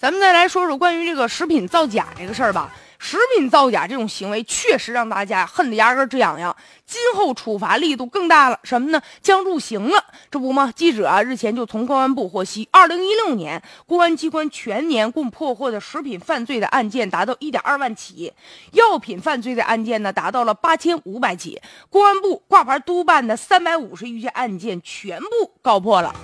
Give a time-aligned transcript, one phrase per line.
[0.00, 2.72] 咱们再来说说关于这个食品造假这个事儿吧。
[2.98, 6.54] 食品造假这种行为确实让大家恨得牙根直痒痒，
[6.86, 8.58] 今后处罚力度更大了。
[8.62, 9.00] 什么呢？
[9.22, 10.02] 将入刑了。
[10.30, 10.72] 这不吗？
[10.74, 18.32] 记者啊日前就从公安部获悉，二零一六年公安机关全年共破获的食品犯罪的案件达到一点二万起，
[18.72, 21.60] 药品犯罪的案件呢达到了八千五百起，
[21.90, 25.28] 公安部挂牌督办的三百五十余件案件全部
[25.60, 26.14] 告破了。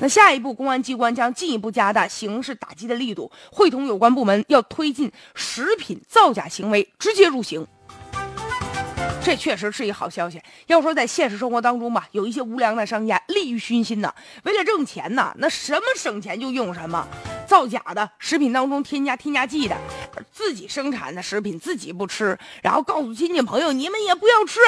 [0.00, 7.66] 那下一步，公安机关将进一步加大刑事打击的力度，会同有关部门要推进食品造假行为直接入刑。
[9.22, 10.40] 这确实是一好消息。
[10.66, 17.06] 要说在现实生活当中吧，有一些无良的商家利欲熏心呐，为了挣钱呐，那什么省钱就用什么，
[17.46, 19.76] 造假的食品当中添加添加剂的，
[20.30, 24.60] 自己生产的食品自己不吃，然后告诉亲戚朋友你们也不要吃，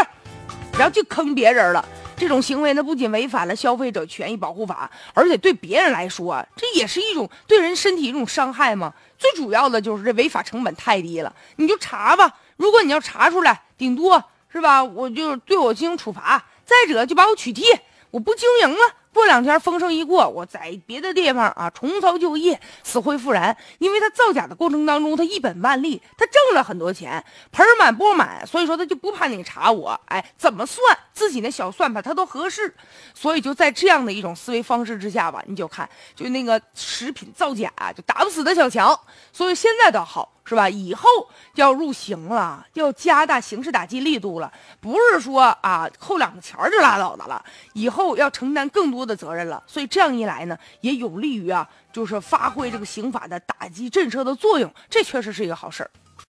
[0.78, 1.86] 然后就坑别人了。
[2.16, 8.92] 这种行为呢，不仅违反了消费者权益保护法，而且对别人来说，这也是一种对人身体一种伤害嘛。
[9.18, 12.34] 最主要的就是这违法成本太低了，你就查吧。
[12.56, 17.62] 如果你要查出来，顶多是吧，我就对我进行处罚；再者就把我取缔，
[18.10, 18.78] 我不经营了。
[19.12, 23.56] 过两天风声一过，我在别的地方啊重操旧业，死灰复燃。
[23.78, 29.98] 因为他造假的过程当中，他一本万利，他挣了很多钱，盆满钵满，所以说他就不怕你查我。
[30.08, 32.72] 哎，怎么算自己那小算盘他都合适。
[33.14, 38.96] 所以就在这样的一种思维方式之下吧，你就看，就那个食品造假就打不死的小强。
[39.32, 40.34] 所以现在倒好。
[40.48, 40.68] 是吧？
[40.68, 41.08] 以后
[41.56, 49.60] 要入刑了，要加大刑事打击力度了，不是说啊扣两个钱儿就拉倒的了，以后要承担更多的责任了。
[49.66, 55.90] 所以这样一来呢，也有利于啊，就是发挥这个刑法的打击震慑的作用，这确实是一个好事儿。